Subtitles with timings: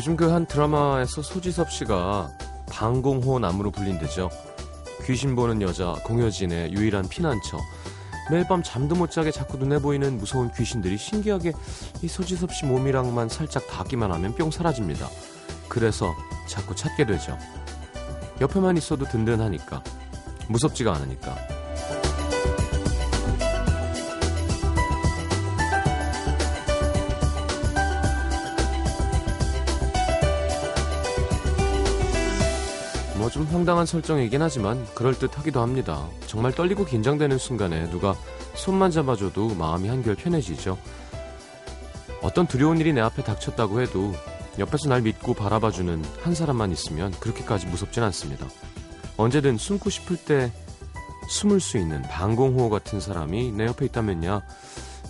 [0.00, 2.30] 요즘 그 한 드라마에서 소지섭 씨가
[2.70, 4.30] 방공호 나무로 불린대죠.
[5.04, 7.58] 귀신 보는 여자 공효진의 유일한 피난처.
[8.30, 11.52] 매일 밤 잠도 못 자게 자꾸 눈에 보이는 무서운 귀신들이 신기하게
[12.00, 15.06] 이 소지섭 씨 몸이랑만 살짝 닿기만 하면 뿅 사라집니다.
[15.68, 16.14] 그래서
[16.46, 17.36] 자꾸 찾게 되죠.
[18.40, 19.84] 옆에만 있어도 든든하니까.
[20.48, 21.36] 무섭지가 않으니까.
[33.40, 36.06] 좀 황당한 설정이긴 하지만 그럴듯하기도 합니다.
[36.26, 38.14] 정말 떨리고 긴장되는 순간에 누가
[38.52, 40.76] 손만 잡아줘도 마음이 한결 편해지죠.
[42.20, 44.12] 어떤 두려운 일이 내 앞에 닥쳤다고 해도
[44.58, 48.46] 옆에서 날 믿고 바라봐주는 한 사람만 있으면 그렇게까지 무섭진 않습니다.
[49.16, 50.52] 언제든 숨고 싶을 때
[51.30, 54.42] 숨을 수 있는 방공호 같은 사람이 내 옆에 있다면야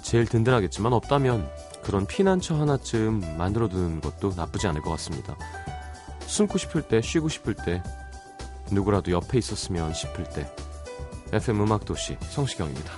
[0.02, 1.50] 제일 든든하겠지만 없다면
[1.82, 5.36] 그런 피난처 하나쯤 만들어두는 것도 나쁘지 않을 것 같습니다.
[6.26, 7.82] 숨고 싶을 때, 쉬고 싶을 때,
[8.72, 10.50] 누구라도 옆에 있었으면 싶을 때.
[11.32, 12.92] FM 음악도시 성시경입니다.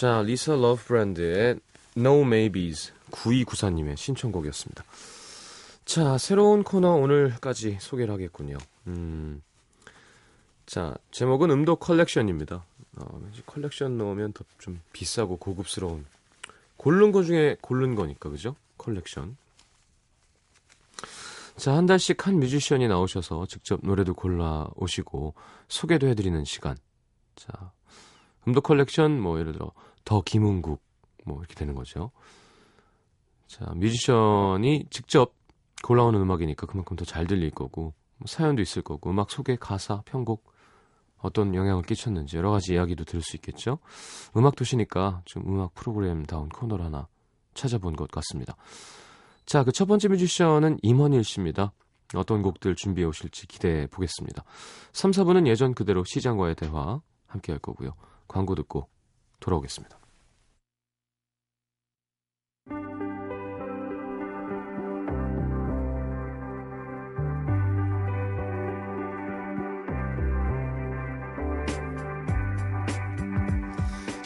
[0.00, 1.60] 자, 리사 러브 브랜드의
[1.94, 4.82] No Maybes 9294님의 신청곡이었습니다.
[5.84, 8.56] 자, 새로운 코너 오늘까지 소개를 하겠군요.
[8.86, 9.42] 음,
[10.64, 12.64] 자, 제목은 음도 컬렉션입니다.
[12.96, 16.06] 어, 컬렉션 넣으면 더 좀 비싸고 고급스러운
[16.78, 18.56] 고른 거 중에 고른 거니까 그죠?
[18.78, 19.36] 컬렉션.
[21.56, 25.34] 자, 한 달씩 한 뮤지션이 나오셔서 직접 노래도 골라 오시고
[25.68, 26.78] 소개도 해 드리는 시간.
[27.36, 27.70] 자,
[28.48, 29.72] 음도 컬렉션 뭐 예를 들어
[30.10, 30.82] The 김은국
[31.24, 32.10] 뭐 이렇게 되는 거죠.
[33.46, 35.36] 자, 뮤지션이 직접
[35.84, 40.52] 골라오는 음악이니까 그만큼 더 잘 들릴 거고 뭐 사연도 있을 거고 음악 소개, 가사, 편곡
[41.18, 43.78] 어떤 영향을 끼쳤는지 여러 가지 이야기도 들을 수 있겠죠.
[44.36, 47.06] 음악 도시니까 좀 음악 프로그램다운 코너를 하나
[47.54, 48.56] 찾아본 것 같습니다.
[49.46, 51.72] 자, 그 첫 번째 뮤지션은 임헌일 씨입니다.
[52.16, 54.42] 어떤 곡들 준비해 오실지 기대해 보겠습니다.
[54.92, 57.94] 3, 4부는 예전 그대로 시장과의 대화 함께 할 거고요.
[58.26, 58.88] 광고 듣고
[59.38, 59.99] 돌아오겠습니다.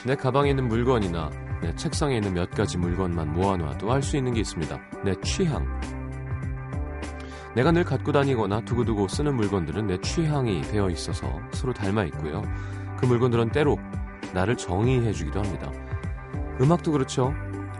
[0.05, 1.31] 내 가방에 있는 물건이나
[1.63, 4.79] 내 책상에 있는 몇 가지 물건만 모아놔도 알 수 있는 게 있습니다.
[5.05, 5.67] 내 취향.
[7.55, 12.43] 내가 늘 갖고 다니거나 두고두고 쓰는 물건들은 내 취향이 되어 있어서 서로 닮아 있고요.
[12.99, 13.79] 그 물건들은 때로
[14.35, 15.71] 나를 정의해 주기도 합니다.
[16.61, 17.33] 음악도 그렇죠.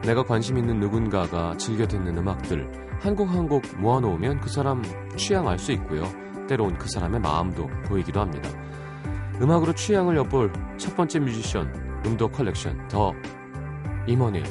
[0.03, 4.83] 내가 관심 있는 누군가가 즐겨 듣는 음악들 한 곡 한 곡 모아놓으면 그 사람
[5.17, 6.05] 취향 알 수 있고요.
[6.49, 8.49] 때론 그 사람의 마음도 보이기도 합니다.
[9.43, 13.13] 음악으로 취향을 엿볼 첫 번째 뮤지션 음도 컬렉션 The
[14.07, 14.45] 임원일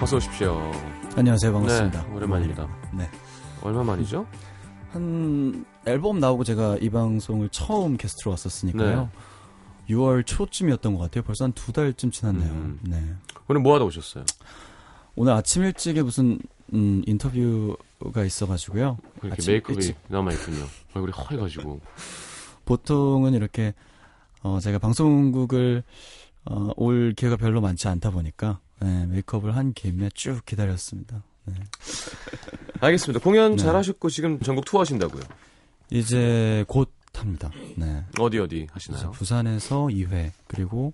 [0.00, 0.58] 어서 오십시오.
[1.16, 1.52] 안녕하세요.
[1.52, 2.06] 반갑습니다.
[2.06, 2.68] 네, 오랜만입니다.
[2.92, 3.08] 네.
[3.62, 4.26] 얼마 만이죠?
[4.90, 9.10] 한 앨범 나오고 제가 이 방송을 처음 게스트로 왔었으니까요.
[9.88, 11.22] 6월 초쯤이었던 것 같아요.
[11.22, 12.50] 벌써 한 두 달쯤 지났네요.
[12.50, 12.80] 음.
[12.82, 13.14] 네.
[13.48, 14.24] 오늘 뭐 하다 오셨어요?
[15.14, 16.38] 오늘 아침 일찍에 무슨
[16.74, 18.98] 음, 인터뷰가 있어가지고요.
[19.30, 19.96] 아침 메이크업이 일찍.
[20.08, 20.64] 남아있군요.
[20.94, 21.80] 얼굴이 허해가지고.
[22.64, 23.74] 보통은 이렇게
[24.42, 25.82] 어, 제가 방송국을
[26.44, 31.22] 어, 올 기회가 별로 많지 않다 보니까 네, 메이크업을 한 김에 쭉 기다렸습니다.
[31.44, 31.54] 네.
[32.80, 33.22] 알겠습니다.
[33.22, 33.62] 공연 네.
[33.62, 35.22] 잘 하셨고 지금 전국 투어 하신다고요?
[35.90, 37.50] 이제 곧 합니다.
[37.76, 38.04] 네.
[38.18, 39.10] 어디 어디 하시나요?
[39.12, 40.92] 부산에서 2회 그리고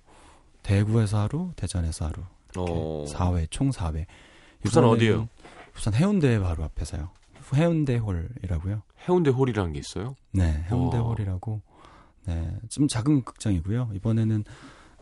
[0.63, 2.23] 대구에서 하루, 대전에서 하루.
[2.57, 4.05] 어, 4회 총 4회.
[4.63, 5.29] 부산 어디예요?
[5.79, 7.09] 부산 해운대 바로 앞에서요.
[7.55, 8.83] 해운대 홀이라고요.
[9.09, 10.17] 해운대 홀이라는 게 있어요?
[10.33, 11.05] 네, 해운대 어.
[11.05, 11.63] 홀이라고.
[12.27, 13.93] 네, 좀 작은 극장이고요.
[13.95, 14.43] 이번에는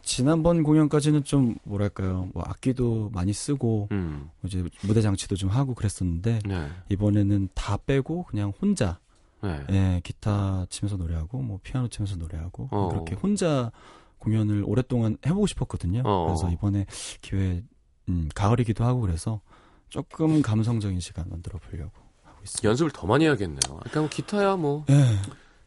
[0.02, 6.40] 지난번 공연까지는 좀 뭐랄까요, 뭐 악기도 많이 쓰고 음, 이제 무대 장치도 좀 하고 그랬었는데
[6.44, 9.00] 네, 이번에는 다 빼고 그냥 혼자
[9.42, 9.64] 네.
[9.70, 12.88] 예, 기타 치면서 노래하고 뭐 피아노 치면서 노래하고 어.
[12.90, 13.72] 그렇게 혼자
[14.18, 16.02] 공연을 오랫동안 해보고 싶었거든요.
[16.04, 16.26] 어.
[16.26, 16.84] 그래서 이번에
[17.22, 17.62] 기회
[18.10, 19.40] 음, 가을이기도 하고 그래서
[19.88, 21.92] 조금 감성적인 시간 만들어 보려고
[22.24, 22.68] 하고 있습니다.
[22.68, 23.58] 연습을 더 많이 해야겠네요.
[23.60, 24.84] 그러니까 뭐 기타야 뭐.
[24.90, 24.94] 예.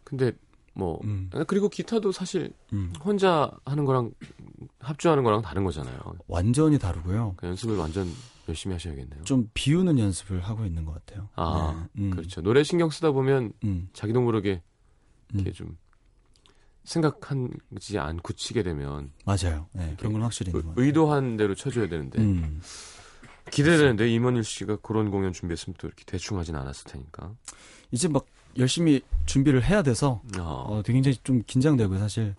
[0.04, 0.32] 근데
[0.74, 2.94] 뭐 음, 그리고 기타도 사실 음.
[3.04, 4.12] 혼자 하는 거랑
[4.80, 6.00] 합주하는 거랑 다른 거잖아요.
[6.28, 7.34] 완전히 다르고요.
[7.38, 8.08] 그 연습을 완전
[8.48, 9.24] 열심히 하셔야겠네요.
[9.24, 11.30] 좀 비우는 연습을 하고 있는 것 같아요.
[11.36, 12.42] 아, 네, 음, 그렇죠.
[12.42, 14.62] 노래 신경 쓰다 보면 음, 자기도 모르게
[15.34, 15.54] 이렇게 음.
[15.54, 15.78] 좀
[16.84, 19.68] 생각하지 않고 치게 되면 맞아요.
[19.74, 20.74] 네, 그런 건 확실히 같아요.
[20.76, 22.62] 의도한 대로 쳐줘야 되는데 음,
[23.64, 27.32] 기대되는데 임원일 씨가 그런 공연 준비했으면 또 이렇게 대충 하진 않았을 테니까.
[27.92, 28.26] 이제 막
[28.58, 32.00] 열심히 준비를 해야 돼서 아, 어, 되게 굉장히 좀 긴장되고요.
[32.00, 32.36] 사실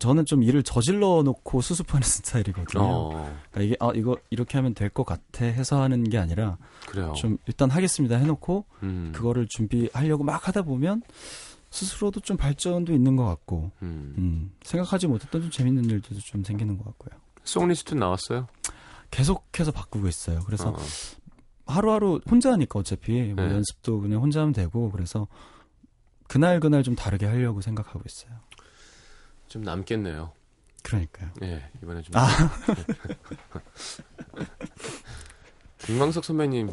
[0.00, 2.82] 저는 좀 일을 저질러 놓고 수습하는 스타일이거든요.
[2.82, 6.56] 어, 그러니까 이게 아 이거 이렇게 하면 될 것 같아 해서 하는 게 아니라
[6.88, 7.12] 그래요.
[7.16, 11.02] 좀 일단 하겠습니다 해놓고 음, 그거를 준비하려고 막 하다 보면
[11.70, 14.14] 스스로도 좀 발전도 있는 것 같고 음.
[14.18, 17.18] 음, 생각하지 못했던 좀 재밌는 일들도 좀 생기는 것 같고요.
[17.44, 18.46] 송리스트 나왔어요?
[19.14, 20.40] 계속해서 바꾸고 있어요.
[20.44, 20.76] 그래서 어,
[21.66, 23.54] 하루하루 혼자 하니까 어차피 뭐 네.
[23.54, 25.28] 연습도 그냥 혼자 하면 되고 그래서
[26.26, 28.40] 그날 그날 좀 다르게 하려고 생각하고 있어요.
[29.46, 30.32] 좀 남겠네요.
[30.82, 31.30] 그러니까요.
[31.42, 32.16] 예, 이번에 좀.
[32.16, 32.26] 아.
[35.78, 36.72] 김광석 선배님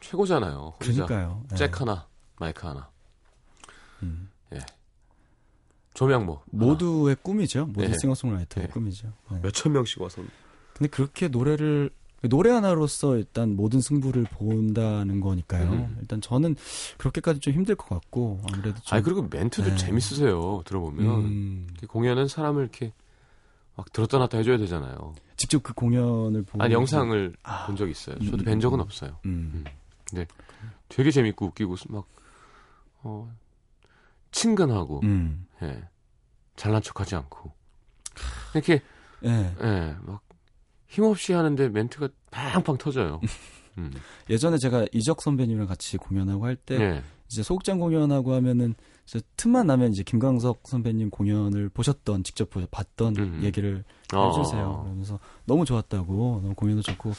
[0.00, 0.74] 최고잖아요.
[0.80, 1.44] 혼자 그러니까요.
[1.50, 1.56] 네.
[1.56, 2.08] 잭 하나,
[2.38, 2.90] 마이크 하나,
[4.02, 4.30] 음.
[5.94, 7.66] 조명 뭐 모두의 꿈이죠.
[7.66, 7.98] 모든 네.
[7.98, 8.72] 싱어송라이터의 네.
[8.72, 9.12] 꿈이죠.
[9.30, 9.38] 네.
[9.42, 10.22] 몇천 명씩 와서
[10.76, 11.90] 근데 그렇게 노래를
[12.28, 15.70] 노래 하나로서 일단 모든 승부를 본다는 거니까요.
[15.70, 15.96] 음.
[16.00, 16.56] 일단 저는
[16.98, 19.76] 그렇게까지 좀 힘들 것 같고 아무래도 좀 아니 그리고 멘트도 네.
[19.76, 20.62] 재밌으세요.
[20.66, 22.92] 들어보면 음, 공연은 사람을 이렇게
[23.74, 25.14] 막 들었다 놨다 해줘야 되잖아요.
[25.36, 28.18] 직접 그 공연을 보고 아니 영상을 아, 본적 있어요.
[28.18, 28.82] 저도 음, 뵌 적은 음.
[28.82, 29.18] 없어요.
[29.24, 29.64] 음.
[30.88, 32.06] 되게 재밌고 웃기고 막
[33.02, 33.32] 어,
[34.30, 35.46] 친근하고 음.
[35.62, 35.84] 예,
[36.56, 37.52] 잘난 척하지 않고
[38.54, 38.82] 이렇게
[39.24, 39.54] 예.
[39.62, 40.25] 예, 막
[40.96, 43.20] 힘없이 하는데 멘트가 팡팡 터져요.
[43.78, 43.92] 음.
[44.30, 47.02] 예전에 제가 이적 선배님이랑 같이 공연하고 할때 예.
[47.28, 53.16] 이제 소극장 공연하고 하면은 이제 틈만 나면 이제 김광석 선배님 공연을 보셨던 직접 보- 봤던
[53.18, 53.40] 음.
[53.42, 53.84] 얘기를
[54.14, 54.28] 어.
[54.30, 54.80] 해주세요.
[54.84, 57.12] 그러면서 너무 좋았다고 너무 공연도 좋고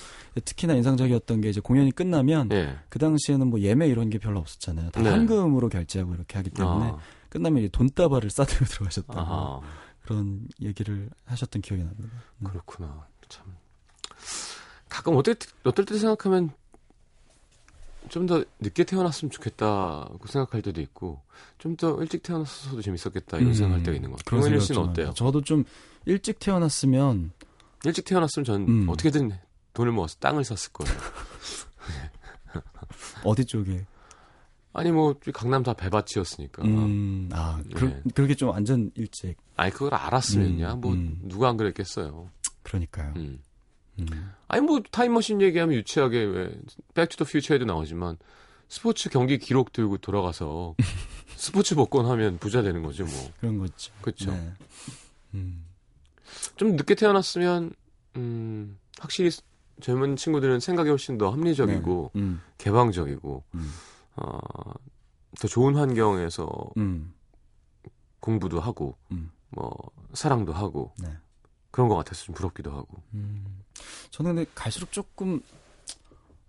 [0.43, 2.75] 특히나 인상적이었던 게 이제 공연이 끝나면 예.
[2.89, 4.89] 그 당시에는 뭐 예매 이런 게 별로 없었잖아요.
[4.89, 5.11] 다 네.
[5.11, 6.97] 현금으로 결제하고 이렇게 하기 때문에 아.
[7.29, 9.61] 끝나면 이제 돈다발을 싸들고 들어가셨다고 아하.
[10.01, 12.09] 그런 얘기를 하셨던 기억이 납니다.
[12.39, 12.45] 음.
[12.47, 13.05] 그렇구나.
[13.29, 13.45] 참.
[14.97, 16.51] 가끔 어떨 때, 어떨 때 생각하면
[18.09, 21.21] 좀 더 늦게 태어났으면 좋겠다고 생각할 때도 있고
[21.59, 24.41] 좀 더 일찍 태어났어도 재밌었겠다 이런 음, 생각할 때가 있는 것 같아요.
[24.41, 25.13] 그런 씨는 좀 어때요?
[25.13, 25.65] 저도 좀
[26.05, 27.31] 일찍 태어났으면
[27.85, 28.89] 일찍 태어났으면 전 음.
[28.89, 29.31] 어떻게든
[29.73, 30.99] 돈을 모아서 땅을 샀을 거예요.
[33.23, 33.85] 어디 쪽에
[34.73, 36.63] 아니 뭐 강남 다 배밭이었으니까.
[36.63, 38.01] 음, 아, 그, 네.
[38.15, 39.35] 그렇게 좀 완전 일찍.
[39.55, 41.19] 아니 그걸 알았으면야 음, 뭐 음.
[41.23, 42.29] 누가 안 그랬겠어요.
[42.63, 43.13] 그러니까요.
[43.17, 43.39] 음.
[43.99, 44.31] 음.
[44.47, 46.59] 아니 뭐 타임머신 얘기하면 유치하게 왜
[46.93, 48.17] 백 투 더 퓨처에도 나오지만
[48.69, 50.75] 스포츠 경기 기록 들고 돌아가서
[51.35, 53.31] 스포츠 복권 하면 부자 되는 거죠 뭐.
[53.39, 53.93] 그런 거 있죠.
[54.01, 54.31] 그렇죠.
[54.31, 54.53] 네.
[55.33, 55.65] 음.
[56.55, 57.71] 좀 늦게 태어났으면
[58.17, 59.31] 음, 확실히
[59.81, 62.21] 젊은 친구들은 생각이 훨씬 더 합리적이고 네.
[62.21, 62.41] 음.
[62.57, 63.71] 개방적이고 음.
[64.15, 64.39] 어,
[65.39, 67.13] 더 좋은 환경에서 음.
[68.19, 69.31] 공부도 하고 음.
[69.49, 69.71] 뭐
[70.13, 71.09] 사랑도 하고 네.
[71.71, 73.03] 그런 것 같아서 좀 부럽기도 하고.
[73.13, 73.63] 음.
[74.11, 75.41] 저는 근데 갈수록 조금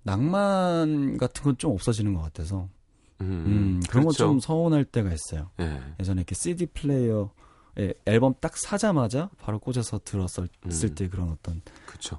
[0.02, 2.68] 낭만 같은 건 좀 없어지는 것 같아서
[3.20, 4.16] 음, 음, 그런 건 그렇죠.
[4.18, 5.50] 좀 서운할 때가 있어요.
[5.60, 5.80] 예.
[6.00, 10.94] 예전에 이렇게 CD 플레이어에 앨범 딱 사자마자 바로 꽂아서 들었을 음.
[10.94, 11.60] 때 그런 어떤.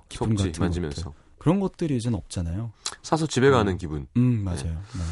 [0.09, 2.73] 기쁨 속지 같은 만지면서 그런 것들이 이제는 없잖아요.
[3.01, 3.77] 사서 집에 가는 음.
[3.77, 4.07] 기분.
[4.17, 4.63] 음 맞아요.
[4.63, 5.03] 네.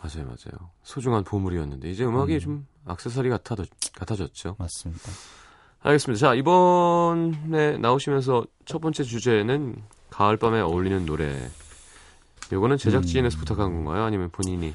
[0.00, 0.70] 맞아요, 맞아요.
[0.82, 2.40] 소중한 보물이었는데 이제 음악이 음.
[2.40, 3.54] 좀 악세사리 같아
[3.94, 4.56] 같아졌죠.
[4.58, 5.10] 맞습니다.
[5.84, 6.18] 알겠습니다.
[6.28, 9.76] 자 이번에 나오시면서 첫 번째 주제는
[10.10, 11.48] 가을밤에 어울리는 노래.
[12.52, 13.38] 요거는 제작진에서 음.
[13.40, 14.04] 부탁한 건가요?
[14.04, 14.74] 아니면 본인이?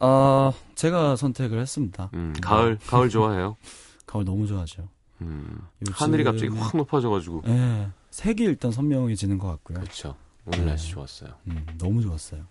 [0.00, 2.10] 아 제가 선택을 했습니다.
[2.14, 3.56] 음, 가을 가을 좋아해요.
[4.06, 4.88] 가을 너무 좋아하죠.
[5.20, 7.42] 음, 요즘에- 하늘이 갑자기 확 높아져가지고.
[7.46, 9.78] 예, 색이 일단 선명해지는 것 같고요.
[9.80, 10.16] 그렇죠.
[10.46, 10.64] 오늘 네.
[10.66, 11.34] 날씨 좋았어요.
[11.48, 12.44] 음, 너무 좋았어요.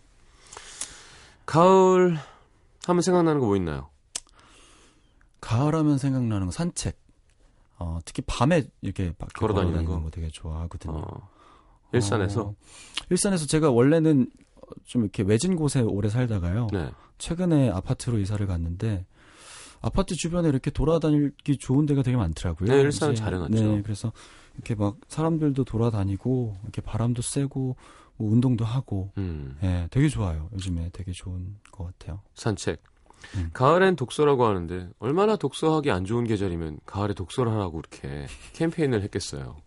[1.47, 2.19] 가을
[2.85, 3.89] 하면 생각나는 거 뭐 있나요?
[5.41, 6.99] 가을 하면 생각나는 거 산책.
[7.79, 10.03] 어, 특히 밤에 이렇게 밖에 걸어 걸어 다니는 다니는 거?
[10.03, 10.97] 거 되게 좋아하거든요.
[10.97, 11.29] 어,
[11.93, 12.41] 일산에서.
[12.41, 12.55] 어,
[13.09, 14.29] 일산에서 제가 원래는
[14.85, 16.67] 좀 이렇게 외진 곳에 오래 살다가요.
[16.71, 16.91] 네.
[17.17, 19.05] 최근에 아파트로 이사를 갔는데
[19.81, 22.69] 아파트 주변에 이렇게 돌아다니기 좋은 데가 되게 많더라고요.
[22.69, 23.53] 네, 일산은 이제, 잘 해놨죠.
[23.53, 24.11] 네, 그래서
[24.55, 27.77] 이렇게 막 사람들도 돌아다니고 이렇게 바람도 쐬고
[28.17, 30.49] 뭐 운동도 하고 음, 예, 되게 좋아요.
[30.53, 32.21] 요즘에 되게 좋은 것 같아요.
[32.35, 32.83] 산책.
[33.35, 33.49] 음.
[33.53, 39.57] 가을엔 독서라고 하는데 얼마나 독서하기 안 좋은 계절이면 가을에 독서를 하라고 이렇게 캠페인을 했겠어요.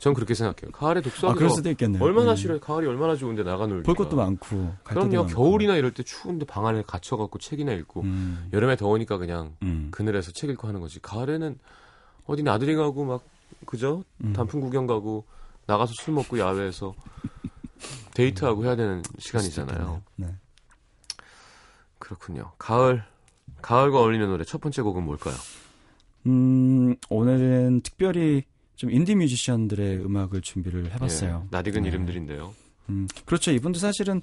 [0.00, 0.72] 전 그렇게 생각해요.
[0.72, 2.02] 가을에 아, 독서하기 그럴 수도 있겠네요.
[2.02, 2.36] 얼마나 예.
[2.36, 2.60] 싫어요.
[2.60, 3.84] 가을이 얼마나 좋은데 나가 놀기.
[3.84, 5.26] 볼 것도 많고 그럼요.
[5.26, 9.88] 겨울이나 이럴 때 추운데 방 안에 갇혀갖고 책이나 읽고 음, 여름에 더우니까 그냥 음.
[9.90, 11.00] 그늘에서 책 읽고 하는 거지.
[11.00, 11.58] 가을에는
[12.26, 13.22] 어디 나들이 가고 막
[13.66, 14.04] 그죠?
[14.24, 14.32] 음.
[14.32, 15.24] 단풍 구경 가고
[15.66, 16.94] 나가서 술 먹고 야외에서
[18.14, 20.02] 데이트하고 해야 되는 시간이잖아요.
[20.16, 20.26] 네.
[22.10, 22.50] 그렇군요.
[22.58, 23.04] 가을
[23.62, 25.36] 가을과 어울리는 노래 첫 번째 곡은 뭘까요?
[26.26, 28.42] 음, 오늘은 특별히
[28.74, 31.42] 좀 인디 뮤지션들의 음악을 준비를 해봤어요.
[31.44, 31.88] 예, 낯익은 네.
[31.88, 32.52] 이름들인데요.
[32.88, 33.52] 음, 그렇죠.
[33.52, 34.22] 이분도 사실은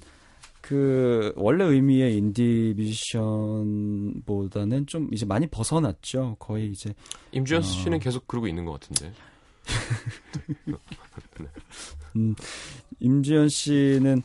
[0.60, 6.36] 그 원래 의미의 인디 뮤지션보다는 좀 이제 많이 벗어났죠.
[6.38, 6.92] 거의 이제
[7.32, 7.64] 임주현 어.
[7.64, 9.14] 씨는 계속 그러고 있는 것 같은데.
[12.16, 12.34] 음,
[13.00, 14.22] 임지연 씨는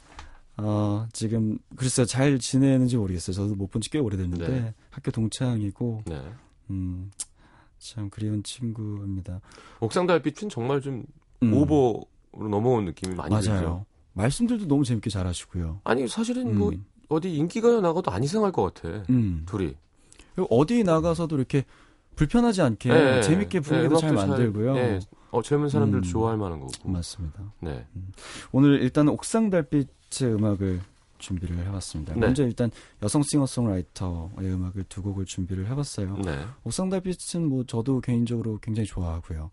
[0.58, 3.34] 어, 지금 글쎄요 잘 지내는지 모르겠어요.
[3.36, 4.74] 저도 못 본 지 꽤 오래됐는데 네.
[4.92, 6.22] 학교 동창이고 네.
[6.70, 7.12] 음,
[7.80, 9.42] 참 그리운 친구입니다.
[9.80, 11.04] 옥상 달빛은 정말 좀
[11.42, 12.06] 음, 오버로
[12.50, 13.44] 넘어온 느낌이 많이 맞아요.
[13.44, 13.86] 들죠.
[14.14, 15.82] 말씀들도 너무 재밌게 잘하시고요.
[15.84, 16.72] 아니 사실은 음, 뭐
[17.10, 19.04] 어디 인기가요 나가도 안 이상할 것 같아.
[19.10, 19.44] 음.
[19.48, 19.76] 둘이.
[20.50, 21.66] 어디 나가서도 이렇게
[22.16, 24.76] 불편하지 않게 예, 재밌게 예, 분위기도 잘 음악도 만들고요.
[24.78, 25.00] 예,
[25.32, 26.04] 어, 젊은 사람들 음.
[26.04, 26.72] 좋아할 만한 거고.
[26.90, 27.40] 맞습니다.
[27.60, 27.86] 네.
[28.52, 29.90] 오늘 일단 옥상 달빛
[30.22, 30.82] 의 음악을
[31.20, 32.14] 준비를 해봤습니다.
[32.16, 32.20] 네.
[32.20, 32.70] 먼저 일단
[33.02, 36.18] 여성 싱어송라이터의 음악을 두 곡을 준비를 해봤어요.
[36.18, 36.46] 네.
[36.64, 39.50] 옥상 달빛은 뭐 저도 개인적으로 굉장히 좋아하고요.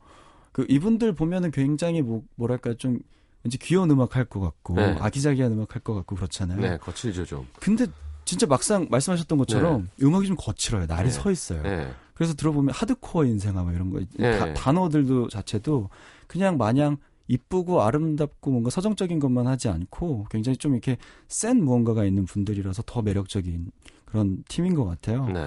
[0.53, 2.99] 그 이분들 보면은 굉장히 뭐 뭐랄까 좀
[3.45, 4.97] 왠지 귀여운 음악 할 것 같고 네.
[5.01, 6.61] 아기자기한 음악 할 것 같고 그렇잖아요.
[6.61, 7.47] 네, 거칠죠 좀.
[7.61, 7.87] 근데
[8.25, 10.87] 진짜 막상 말씀하셨던 것처럼 음악이 좀 거칠어요.
[10.87, 11.11] 날이 네.
[11.11, 11.63] 서 있어요.
[11.63, 11.91] 네.
[12.15, 14.39] 그래서 들어보면 하드코어 인생아 뭐 이런 거 네.
[14.39, 15.89] 다- 단어들도 자체도
[16.27, 16.99] 그냥 마냥
[17.31, 20.97] 이쁘고 아름답고 뭔가 서정적인 것만 하지 않고 굉장히 좀 이렇게
[21.29, 23.71] 센 무언가가 있는 분들이라서 더 매력적인
[24.05, 25.29] 그런 팀인 것 같아요.
[25.29, 25.47] 네.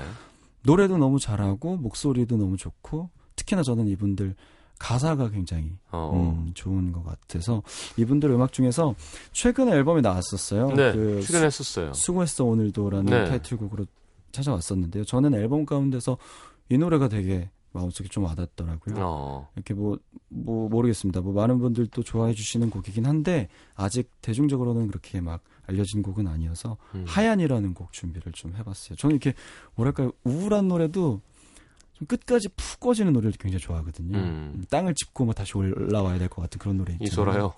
[0.63, 4.33] 노래도 너무 잘하고 목소리도 너무 좋고 특히나 저는 이분들
[4.79, 6.11] 가사가 굉장히 어.
[6.13, 7.61] 음, 좋은 것 같아서
[7.97, 8.95] 이분들 음악 중에서
[9.33, 10.69] 최근에 앨범이 나왔었어요.
[10.69, 10.93] 네.
[10.93, 11.93] 그 출연했었어요.
[11.93, 13.25] 수고했어 오늘도라는 네.
[13.25, 13.85] 타이틀곡으로
[14.31, 15.03] 찾아왔었는데요.
[15.03, 16.17] 저는 앨범 가운데서
[16.69, 18.95] 이 노래가 되게 마음속에 좀 와닿더라고요.
[18.99, 19.49] 어.
[19.55, 19.97] 이렇게 뭐,
[20.29, 21.21] 뭐, 모르겠습니다.
[21.21, 27.03] 뭐, 많은 분들도 좋아해 주시는 곡이긴 한데, 아직 대중적으로는 그렇게 막 알려진 곡은 아니어서, 음.
[27.07, 28.95] 하얀이라는 곡 준비를 좀 해봤어요.
[28.95, 29.33] 저는 이렇게,
[29.75, 31.21] 뭐랄까요, 우울한 노래도
[31.93, 34.17] 좀 끝까지 푹 꺼지는 노래를 굉장히 좋아하거든요.
[34.17, 34.53] 음.
[34.55, 37.07] 음, 땅을 짚고 뭐 다시 올라와야 될 것 같은 그런 노래 있잖아요.
[37.07, 37.53] 이소라요.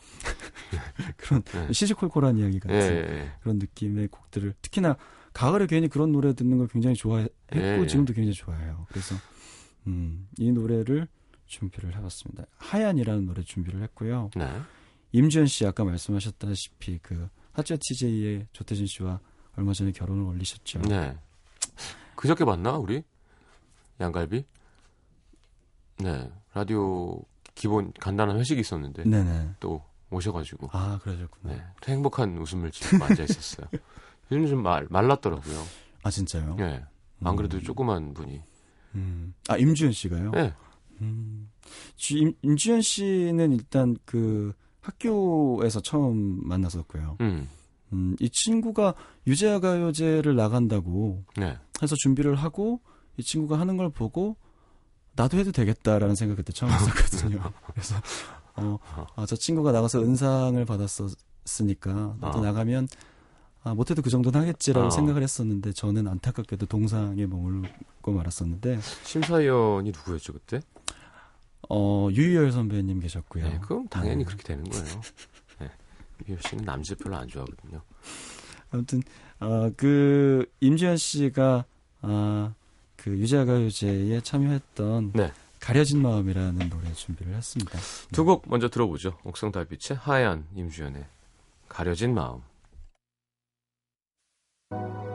[1.17, 1.71] 그런 네.
[1.71, 3.31] 시시콜콜한 이야기 예, 같은 예, 예.
[3.41, 4.97] 그런 느낌의 곡들을 특히나
[5.31, 7.87] 가을에 괜히 그런 노래 듣는 걸 굉장히 좋아했고 예, 예.
[7.87, 8.85] 지금도 굉장히 좋아해요.
[8.89, 9.15] 그래서
[9.87, 11.07] 음, 이 노래를
[11.45, 12.45] 준비를 해봤습니다.
[12.57, 14.31] 하얀이라는 노래 준비를 했고요.
[14.35, 14.49] 네.
[15.11, 19.19] 임주현 씨 아까 말씀하셨다시피 그 하츠야 TJ의 조태준 씨와
[19.55, 20.81] 얼마 전에 결혼을 올리셨죠.
[20.81, 21.17] 네.
[22.15, 23.03] 그저께 봤나 우리
[23.99, 24.43] 양갈비?
[25.99, 26.31] 네.
[26.53, 27.21] 라디오
[27.53, 29.55] 기본 간단한 회식이 있었는데 네네.
[29.59, 31.53] 또 오셔가지고 아 그러셨구나.
[31.53, 31.63] 네.
[31.81, 33.67] 또 행복한 웃음을 짓고 앉아 있었어요.
[34.31, 35.63] 요즘 좀 말, 말랐더라고요.
[36.03, 36.57] 아 진짜요?
[36.59, 36.83] 예.
[37.23, 37.63] 안 그래도 음.
[37.63, 38.41] 조그만 분이.
[38.95, 39.33] 음.
[39.47, 40.31] 아 임주현 씨가요?
[40.35, 40.53] 예.
[41.01, 41.49] 음.
[41.95, 47.17] 지- 임, 임주현 씨는 일단 그 학교에서 처음 만났었고요.
[47.21, 47.47] 음.
[47.93, 48.93] 음, 이 친구가
[49.27, 51.57] 유재하 가요제를 나간다고 네.
[51.81, 52.81] 해서 준비를 하고
[53.17, 54.35] 이 친구가 하는 걸 보고
[55.15, 57.41] 나도 해도 되겠다라는 생각 그때 처음 했었거든요.
[57.73, 57.95] 그래서
[58.57, 58.77] 어,
[59.15, 62.41] 아, 저 친구가 나가서 은상을 받았었으니까 나도 어.
[62.41, 62.87] 나가면
[63.65, 64.89] 아, 못해도 그 정도는 하겠지라고 어.
[64.91, 70.61] 생각을 했었는데 저는 안타깝게도 동상에 머물고 말았었는데 심사위원이 누구였죠 그때?
[71.67, 73.43] 어, 유희열 선배님 계셨고요.
[73.43, 73.59] 네.
[73.63, 74.23] 그럼 당연히 네.
[74.25, 75.01] 그렇게 되는 거예요.
[75.59, 75.71] 네.
[76.29, 77.81] 유효 씨는 남자 별로 안 좋아하거든요.
[78.69, 79.01] 아무튼
[79.39, 81.65] 어, 그 임지현 씨가
[82.03, 82.53] 아,
[82.97, 85.31] 그 유재하 가요제에 참여했던 네.
[85.59, 87.79] 가려진 마음이라는 노래 준비를 했습니다.
[88.11, 89.17] 두 곡 먼저 들어보죠.
[89.23, 91.03] 옥성 달빛의 하얀 임주연의
[91.67, 92.41] 가려진 마음.
[94.71, 95.14] Thank you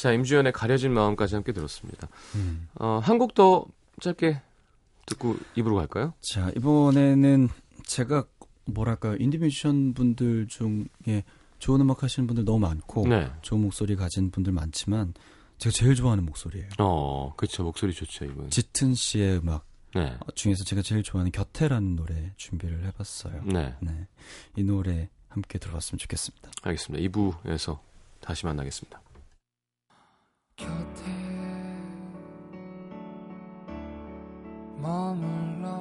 [0.00, 2.08] 자, 임주연의 가려진 마음까지 함께 들었습니다.
[2.34, 2.68] 음.
[2.76, 3.66] 어, 한곡더
[4.00, 4.40] 짧게
[5.04, 6.14] 듣고 입으로 갈까요?
[6.20, 7.50] 자 이번에는
[7.84, 8.24] 제가
[8.64, 11.24] 뭐랄까요 인디 뮤지션 분들 중에
[11.58, 13.30] 좋은 음악 하시는 분들 너무 많고 네.
[13.42, 15.12] 좋은 목소리 가진 분들 많지만
[15.58, 16.68] 제가 제일 좋아하는 목소리예요.
[16.78, 17.62] 어, 그렇죠.
[17.62, 18.48] 목소리 좋죠, 이분.
[18.48, 20.16] 짙은 씨의 음악 네.
[20.34, 23.42] 중에서 제가 제일 좋아하는 곁에라는 노래 준비를 해봤어요.
[23.44, 23.74] 네.
[23.80, 24.06] 네,
[24.56, 26.50] 이 노래 함께 들어봤으면 좋겠습니다.
[26.62, 27.06] 알겠습니다.
[27.10, 27.80] 2부에서
[28.20, 29.02] 다시 만나겠습니다.
[34.90, 35.79] 머물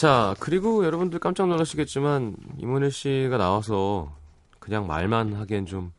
[0.00, 4.16] 자, 그리고 여러분들 깜짝 놀라시겠지만 이문일 씨가 나와서
[4.58, 5.92] 그냥 말만 하기엔 좀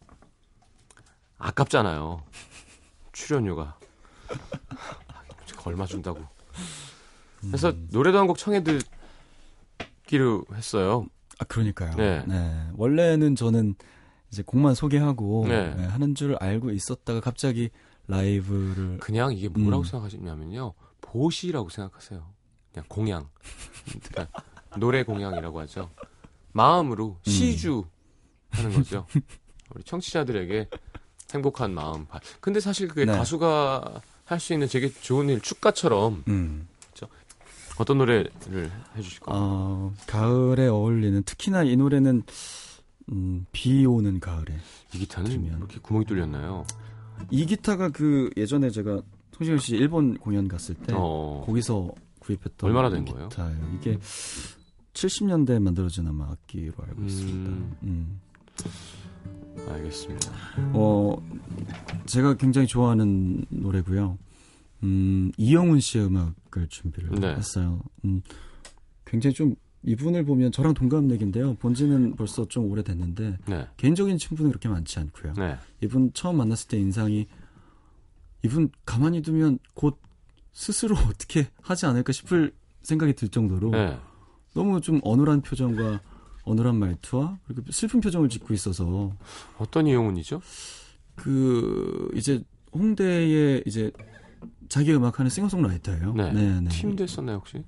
[1.37, 2.23] 아깝잖아요.
[3.11, 3.77] 출연료가
[5.65, 6.19] 얼마 준다고.
[7.41, 7.89] 그래서 음.
[7.91, 8.63] 노래도 한 곡 청해
[10.03, 11.05] 듣기로 했어요.
[11.37, 11.93] 아 그러니까요.
[11.95, 12.25] 네.
[12.73, 13.75] 원래는 저는
[14.31, 15.75] 이제 곡만 소개하고 네.
[15.75, 17.69] 네, 하는 줄 알고 있었다가 갑자기
[18.07, 19.85] 라이브를 그냥 이게 뭐라고 음.
[19.85, 20.73] 생각하시냐면요.
[21.01, 22.40] 보시라고 생각하세요.
[22.73, 23.29] 그냥 공양.
[24.11, 24.43] 그러니까
[24.77, 25.89] 노래 공양이라고 하죠.
[26.53, 27.85] 마음으로 시주
[28.51, 29.05] 하는 거죠.
[29.73, 30.69] 우리 청취자들에게
[31.33, 32.05] 행복한 마음.
[32.07, 33.13] 바- 근데 사실 그게 네.
[33.13, 36.67] 가수가 할 수 있는 되게 좋은 일, 축가처럼 음.
[37.79, 38.29] 어떤 노래를
[38.95, 39.41] 해주실 거예요?
[39.43, 42.21] 어, 가을에 어울리는 특히나 이 노래는
[43.11, 44.55] 음, 비 오는 가을에
[44.93, 45.57] 이 기타는 들으면.
[45.57, 46.65] 이렇게 구멍이 뚫렸나요?
[47.31, 49.01] 이 기타가 그 예전에 제가
[49.35, 51.91] 송시현 씨 일본 공연 갔을 때 어, 거기서
[52.35, 53.29] 구입했던 얼마나 된 거예요?
[53.29, 53.77] 기타예요.
[53.79, 53.99] 이게
[54.93, 57.07] 70년대에 만들어진 아마 악기로 알고 음.
[57.07, 57.51] 있습니다.
[57.83, 58.19] 음.
[59.67, 60.31] 알겠습니다.
[60.73, 61.15] 어,
[62.05, 64.17] 제가 굉장히 좋아하는 노래고요.
[64.83, 67.35] 음, 이영훈 씨의 음악을 준비를 네.
[67.35, 67.81] 했어요.
[68.05, 68.21] 음,
[69.05, 71.55] 굉장히 좀 이분을 보면 저랑 동갑내기인데요.
[71.55, 75.33] 본지는 벌써 좀 오래됐는데 네, 개인적인 친분은 그렇게 많지 않고요.
[75.33, 75.57] 네.
[75.81, 77.27] 이분 처음 만났을 때 인상이
[78.43, 79.99] 이분 가만히 두면 곧
[80.51, 83.97] 스스로 어떻게 하지 않을까 싶을 생각이 들 정도로 네.
[84.53, 86.01] 너무 좀 어눌한 표정과
[86.43, 89.13] 어눌한 말투와 그리고 슬픈 표정을 짓고 있어서
[89.57, 90.41] 어떤 이용훈이죠?
[91.15, 93.91] 그 이제 홍대에 이제
[94.69, 96.13] 자기 음악하는 싱어송라이터예요.
[96.13, 96.31] 네.
[96.31, 96.69] 네, 네.
[96.69, 97.63] 팀도 했었나요 혹시?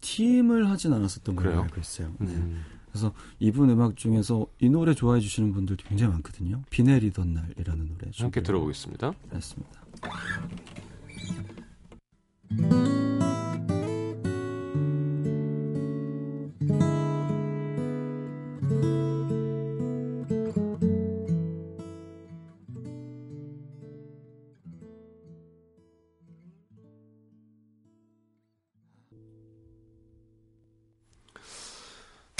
[0.00, 1.62] 팀을 하진 않았었던 걸로?
[1.62, 2.12] 알고 있어요.
[2.18, 2.32] 네.
[2.32, 2.64] 음.
[2.90, 6.62] 그래서 이분 음악 중에서 이 노래 좋아해 주시는 분들도 굉장히 많거든요.
[6.70, 9.12] 비 내리던 날이라는 노래 함께 들어보겠습니다.
[9.32, 9.80] 했습니다.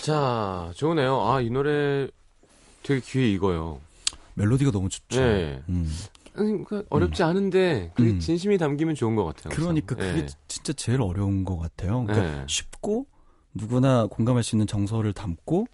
[0.09, 1.21] 자, 좋으네요.
[1.21, 2.09] 아, 이 노래
[2.83, 3.79] 되게 귀에 익어요.
[4.37, 5.21] 멜로디가 너무 좋죠.
[5.21, 5.63] 네.
[5.69, 5.87] 음.
[6.41, 8.21] 음, 그 어렵지 않은데 그게 음.
[8.21, 9.55] 진심이 담기면 좋은 것 같아요.
[9.55, 9.63] 항상.
[9.75, 10.27] 그러니까 그게 네.
[10.49, 12.05] 진짜 제일 어려운 것 같아요.
[12.05, 12.45] 그러니까 네.
[12.49, 13.07] 쉽고
[13.55, 15.67] 누구나 공감할 수 있는 정서를 담고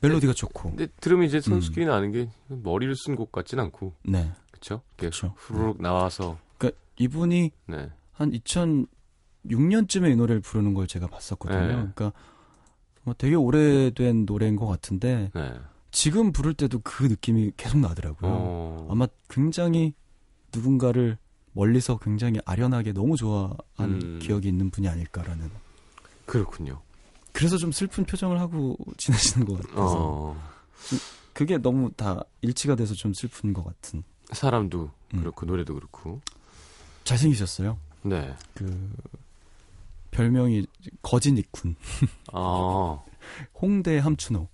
[0.00, 0.70] 멜로디가 좋고.
[0.70, 1.26] 근데 들으면 음.
[1.26, 4.32] 이제 선수끼리 아는 게 머리를 쓴 곡 같진 않고, 네.
[4.50, 4.80] 그쵸?
[4.96, 5.34] 이렇게 그쵸.
[5.36, 7.90] 후루룩 나와서, 그러니까 이분이 네.
[8.12, 11.60] 한 2006년쯤에 이 노래를 부르는 걸 제가 봤었거든요.
[11.60, 11.72] 네.
[11.94, 12.12] 그러니까
[13.02, 15.52] 뭐 되게 오래된 노래인 것 같은데 네.
[15.90, 18.30] 지금 부를 때도 그 느낌이 계속 나더라고요.
[18.32, 19.94] 어, 아마 굉장히
[20.54, 21.18] 누군가를
[21.52, 24.18] 멀리서 굉장히 아련하게 너무 좋아한 음.
[24.22, 25.50] 기억이 있는 분이 아닐까라는.
[26.26, 26.80] 그렇군요.
[27.32, 30.36] 그래서 좀 슬픈 표정을 하고 지내시는 것 같아서 어,
[31.32, 34.02] 그게 너무 다 일치가 돼서 좀 슬픈 것 같은.
[34.32, 35.18] 사람도 음.
[35.20, 36.20] 그렇고, 노래도 그렇고.
[37.02, 37.76] 잘생기셨어요.
[38.02, 38.32] 네.
[38.54, 38.92] 그
[40.12, 40.66] 별명이
[41.02, 41.74] 거진이군.
[42.32, 43.00] 아,
[43.60, 44.46] 홍대 함춘호.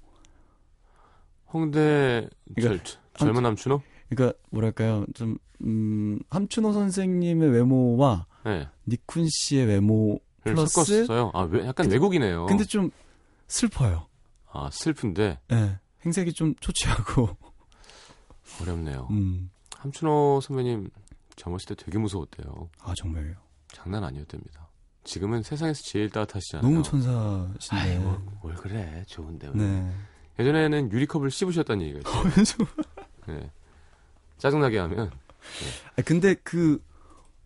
[1.53, 3.83] 홍대, 그러니까 절, 젊은 남춘호?
[4.09, 8.69] 그러니까 뭐랄까요 좀 음, 함춘호 선생님의 외모와 네.
[8.89, 11.31] 니쿤 씨의 외모 플러스 섞었어요.
[11.35, 12.47] 아, 왜, 약간 근데- 외국이네요.
[12.47, 12.91] 근데 좀
[13.49, 14.07] 슬퍼요.
[14.53, 15.79] 아, 슬픈데 예.
[16.05, 17.37] 행색이 좀 초췌하고
[18.63, 19.09] 어렵네요.
[19.11, 19.51] 음.
[19.77, 20.89] 함춘호 선배님
[21.37, 22.71] 젊었을 때 되게 무서웠대요.
[22.81, 23.35] 아 정말요.
[23.69, 24.69] 장난 아니었답니다.
[25.05, 26.69] 지금은 세상에서 제일 따뜻하시잖아요.
[26.69, 27.77] 너무 천사신데.
[27.77, 28.11] 아이고,
[28.43, 29.05] 뭘 그래.
[29.07, 29.49] 좋은데.
[29.49, 29.55] 왜.
[29.55, 29.93] 네.
[30.39, 32.69] 예전에는 유리컵을 씹으셨다는 얘기가 있어요.
[33.27, 33.51] 네.
[34.39, 35.11] 짜증나게 하면
[35.97, 36.83] 아, 근데 그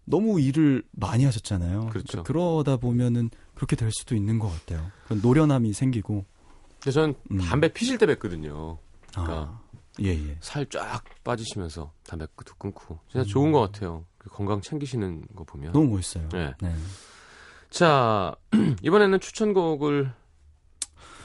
[0.05, 1.91] 너무 일을 많이 하셨잖아요.
[1.91, 2.25] 그렇죠.
[2.27, 4.91] 러다 보면은 그렇게 될 수도 있는 것 같아요.
[5.07, 6.25] 그 노련함이 생기고.
[6.81, 7.39] 근데 전 음.
[7.39, 8.79] 담배 피실 때 뵀거든요.
[9.15, 9.61] 아, 그러니까.
[10.03, 10.37] 예 예.
[10.41, 13.29] 살 쫙 빠지시면서 담배 도 끊고 진짜 음.
[13.29, 14.05] 좋은 것 같아요.
[14.19, 15.73] 그 건강 챙기시는 거 보면.
[15.73, 16.29] 너무 멋있어요.
[16.31, 16.53] 네.
[16.61, 16.75] 네.
[17.69, 18.35] 자
[18.83, 20.13] 이번에는 추천곡을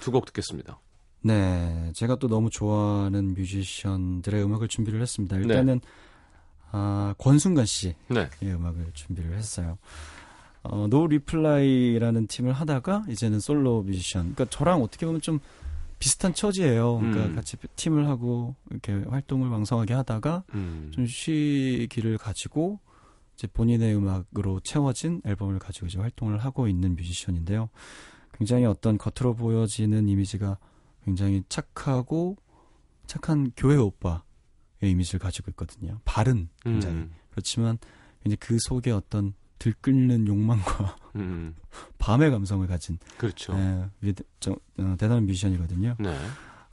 [0.02, 0.80] 두 곡 듣겠습니다.
[1.26, 5.38] 네, 제가 또 너무 좋아하는 뮤지션들의 음악을 준비를 했습니다.
[5.38, 5.82] 일단은
[6.72, 8.30] 아, 권순관 씨의 네.
[8.44, 9.80] 음악을 준비를 했어요.
[10.62, 14.36] 어, 노 리플라이라는 팀을 하다가 이제는 솔로 뮤지션.
[14.36, 15.40] 그러니까 저랑 어떻게 보면 좀
[15.98, 17.00] 비슷한 처지예요.
[17.00, 17.36] 그러니까 음.
[17.36, 20.92] 같이 팀을 하고 이렇게 활동을 왕성하게 하다가 음.
[20.94, 22.80] 좀 쉬기를 가지고
[23.34, 27.70] 이제 본인의 음악으로 채워진 앨범을 가지고 이제 활동을 하고 있는 뮤지션인데요.
[28.38, 30.60] 굉장히 어떤 겉으로 보여지는 이미지가
[31.06, 32.36] 굉장히 착하고
[33.06, 34.22] 착한 교회 오빠의
[34.82, 36.00] 이미지를 가지고 있거든요.
[36.04, 37.12] 발은 굉장히 음.
[37.30, 37.78] 그렇지만
[38.26, 41.56] 이제 그 속에 어떤 들끓는 욕망과 음.
[41.98, 43.54] 밤의 감성을 가진 그렇죠.
[43.56, 44.14] 예,
[44.50, 45.96] 어, 대단한 뮤지션이거든요.
[46.00, 46.18] 네.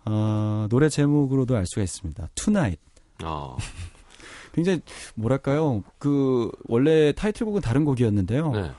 [0.05, 2.29] 어, 노래 제목으로도 알 수가 있습니다.
[2.35, 2.83] Tonight.
[3.23, 3.57] 아.
[4.53, 4.81] 굉장히
[5.15, 5.83] 뭐랄까요?
[5.99, 8.51] 그 원래 타이틀곡은 다른 곡이었는데요.
[8.53, 8.73] 네.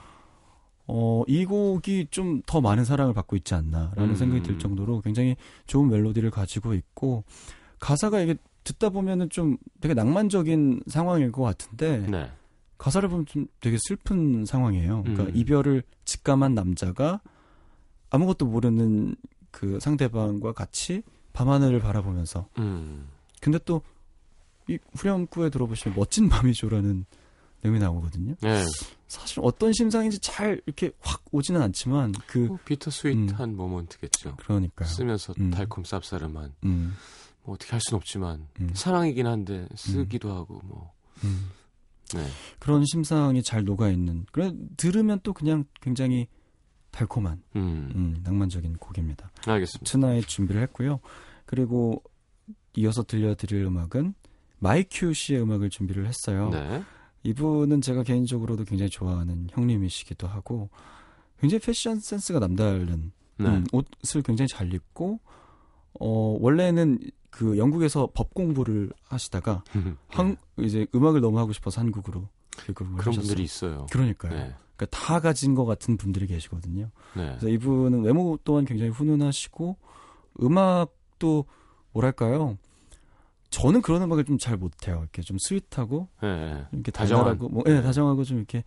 [0.88, 4.16] 어, 이 곡이 좀 더 많은 사랑을 받고 있지 않나라는 음.
[4.16, 7.24] 생각이 들 정도로 굉장히 좋은 멜로디를 가지고 있고
[7.80, 12.30] 가사가 이게 듣다 보면은 좀 되게 낭만적인 상황일 것 같은데 네.
[12.78, 15.04] 가사를 보면 좀 되게 슬픈 상황이에요.
[15.04, 15.32] 그러니까 음.
[15.34, 17.22] 이별을 직감한 남자가
[18.10, 19.16] 아무것도 모르는
[19.52, 21.02] 그 상대방과 같이
[21.34, 23.08] 밤하늘을 바라보면서 음.
[23.40, 23.82] 근데 또
[24.68, 27.06] 이 후렴구에 들어보시면 멋진 밤이죠라는
[27.62, 28.36] 내용이 나오거든요.
[28.42, 28.64] 네.
[29.20, 34.36] 사실 어떤 심상인지 잘 이렇게 확 오지는 않지만 그 뭐 비터 스윗한 모먼트겠죠.
[34.38, 34.88] 그러니까요.
[34.88, 35.52] 쓰면서 음.
[35.52, 36.96] 달콤 쌉싸름한 음,
[37.44, 38.70] 뭐 어떻게 할 수는 없지만 음.
[38.74, 40.92] 사랑이긴 한데 쓰기도 하고 뭐
[41.24, 41.50] 음.
[42.16, 42.26] 네.
[42.60, 44.26] 그런 심상이 잘 녹아 있는.
[44.32, 46.28] 그래 들으면 또 그냥 굉장히
[46.92, 47.92] 달콤한 음.
[47.96, 49.32] 음, 낭만적인 곡입니다.
[49.48, 49.90] 알겠습니다.
[49.90, 51.00] Tonight 준비를 했고요.
[51.46, 52.04] 그리고
[52.76, 54.14] 이어서 들려드릴 음악은
[54.60, 56.50] 마이큐 씨의 음악을 준비를 했어요.
[56.50, 56.84] 네.
[57.24, 60.70] 이분은 제가 개인적으로도 굉장히 좋아하는 형님이시기도 하고
[61.40, 63.48] 굉장히 패션 센스가 남다른 네.
[63.48, 65.20] 음, 옷을 굉장히 잘 입고
[66.00, 69.64] 어 원래는 그 영국에서 법 공부를 하시다가
[70.10, 72.28] 한 이제 음악을 너무 하고 싶어서 한국으로
[72.76, 73.16] 그런 하셨어요.
[73.16, 73.88] 분들이 있어요.
[73.92, 74.32] 그러니까요.
[74.34, 74.56] 네.
[74.76, 76.90] 그러니까 다 가진 것 같은 분들이 계시거든요.
[77.16, 77.26] 네.
[77.28, 79.78] 그래서 이분은 외모 또한 굉장히 훈훈하시고
[80.42, 81.46] 음악도
[81.92, 82.58] 뭐랄까요?
[83.54, 85.00] 저는 그런 음악을 좀 잘 못해요.
[85.02, 86.66] 이렇게 좀 sweet하고 네.
[86.72, 87.26] 이렇게 다정한.
[87.26, 88.64] 달달하고 뭐, 예, 다정하고 좀 이렇게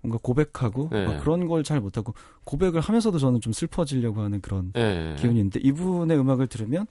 [0.00, 1.06] 뭔가 고백하고 네.
[1.06, 5.16] 막 그런 걸 잘 못하고 고백을 하면서도 저는 좀 슬퍼지려고 하는 그런 네.
[5.18, 6.86] 기운이 있는데 이분의 음악을 들으면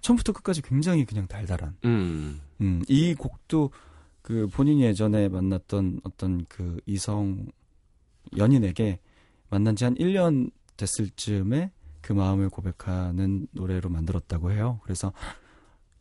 [0.00, 1.76] 처음부터 끝까지 굉장히 그냥 달달한.
[1.84, 2.40] 음.
[2.62, 3.70] 음, 이 곡도
[4.22, 7.46] 그 본인이 예전에 만났던 어떤 그 이성
[8.36, 8.98] 연인에게
[9.50, 14.80] 만난 지 한 1년 됐을 즈음에 그 마음을 고백하는 노래로 만들었다고 해요.
[14.84, 15.12] 그래서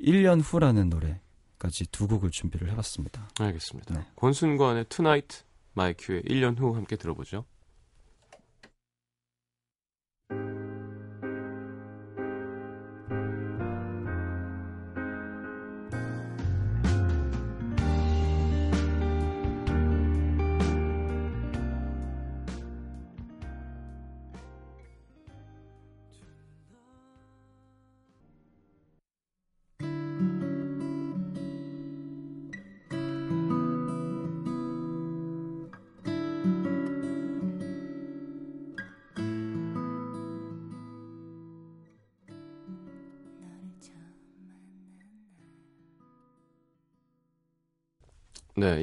[0.01, 3.29] 1년 후라는 노래까지 두 곡을 준비를 해봤습니다.
[3.39, 3.95] 알겠습니다.
[3.95, 4.05] 네.
[4.15, 7.45] 권순관의 Tonight 마이큐의 1년 후 함께 들어보죠.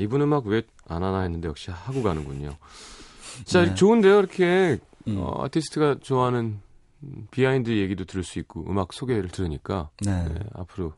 [0.08, 2.56] 이분 음악 왜 안 하나 했는데 역시 하고 가는군요.
[3.44, 3.74] 자, 네.
[3.74, 4.18] 좋은데요.
[4.18, 5.16] 이렇게 음.
[5.18, 6.60] 어, 아티스트가 좋아하는
[7.02, 10.94] 음, 비하인드 얘기도 들을 수 있고 음악 소개를 들으니까 네, 네, 앞으로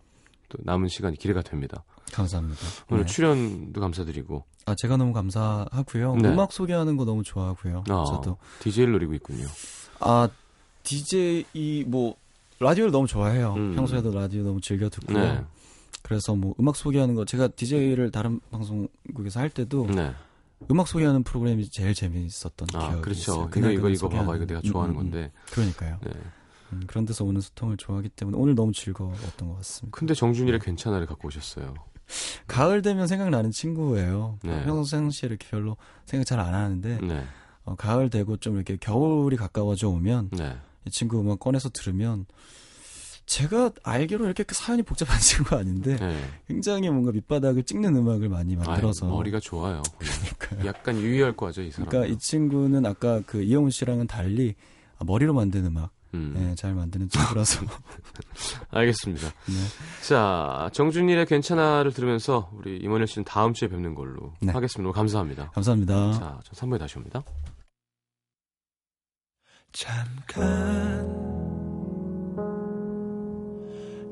[0.48, 1.82] 또 남은 시간이 기대가 됩니다.
[2.12, 2.60] 감사합니다.
[2.90, 3.12] 오늘 네.
[3.12, 6.16] 출연도 감사드리고 아, 제가 너무 감사하고요.
[6.16, 6.28] 네.
[6.28, 7.84] 음악 소개하는 거 너무 좋아하고요.
[7.88, 9.46] 아, 저도 DJ를 노리고 있군요.
[10.00, 10.28] 아
[10.84, 12.16] DJ 뭐
[12.60, 13.54] 라디오를 너무 좋아해요.
[13.54, 13.74] 음.
[13.74, 15.44] 평소에도 라디오 너무 즐겨 듣고요.
[16.02, 20.12] 네, 그래서 뭐 음악 소개하는 거 제가 DJ를 다른 방송국에서 할 때도 네.
[20.70, 23.20] 음악 소개하는 프로그램이 제일 재미있었던 아, 기억이 그렇죠.
[23.20, 23.48] 있어요.
[23.50, 24.22] 그날 이거 이거 봐봐.
[24.24, 24.36] 소개하는.
[24.36, 25.02] 이거 내가 음, 좋아하는 음, 음.
[25.10, 25.32] 건데.
[25.52, 25.98] 그러니까요.
[26.04, 26.10] 네.
[26.72, 29.96] 음, 그런 데서 오는 소통을 좋아하기 때문에 오늘 너무 즐거웠던 것 같습니다.
[29.96, 31.74] 근데 정준이를 괜찮아를 갖고 오셨어요.
[32.46, 34.38] 가을 되면 생각나는 친구예요.
[34.42, 34.64] 네.
[34.64, 37.24] 평상시에 이렇게 별로 생각 잘 안 하는데 네,
[37.64, 40.56] 어, 가을 되고 좀 이렇게 겨울이 가까워져 오면 네.
[40.86, 42.26] 이 친구 음악 꺼내서 들으면
[43.30, 46.20] 제가 알기로 이렇게 사연이 복잡한 친구가 아닌데 네.
[46.48, 49.82] 굉장히 뭔가 밑바닥을 찍는 음악을 많이 만들어서 아이, 머리가 좋아요.
[49.98, 50.66] 그러니까요.
[50.66, 51.88] 약간 유의할 거죠, 이 사람.
[51.88, 54.56] 그러니까 이 친구는 아까 그 이영훈 씨랑은 달리
[54.98, 56.34] 아, 머리로 만든 음악 음.
[56.36, 57.64] 예, 잘 만드는 친구라서
[58.70, 59.28] 알겠습니다.
[59.28, 59.54] 네.
[60.08, 64.50] 자, 정준일의 괜찮아를 들으면서 우리 임원일 씨는 다음 주에 뵙는 걸로 네.
[64.50, 64.92] 하겠습니다.
[64.92, 65.50] 감사합니다.
[65.50, 66.12] 감사합니다.
[66.14, 67.22] 자, 저 3부에 다시 옵니다.
[69.72, 71.39] 잠깐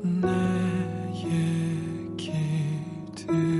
[0.03, 0.29] 내
[2.17, 3.58] 얘기들